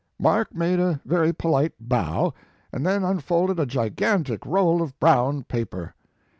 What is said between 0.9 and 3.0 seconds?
very polite bow, and